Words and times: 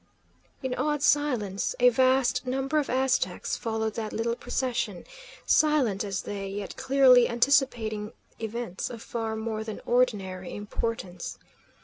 In 0.63 0.73
awed 0.73 1.03
silence 1.03 1.75
a 1.79 1.89
vast 1.89 2.47
number 2.47 2.79
of 2.79 2.89
Aztecs 2.89 3.55
followed 3.55 3.93
that 3.93 4.11
little 4.11 4.35
procession, 4.35 5.03
silent 5.45 6.03
as 6.03 6.23
they, 6.23 6.47
yet 6.49 6.75
clearly 6.75 7.29
anticipating 7.29 8.11
events 8.39 8.89
of 8.89 9.03
far 9.03 9.35
more 9.35 9.63
than 9.63 9.79
ordinary 9.85 10.55
importance. 10.55 11.37